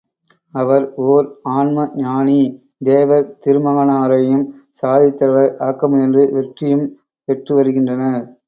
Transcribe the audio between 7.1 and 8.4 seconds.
பெற்று வருகின்றனர்.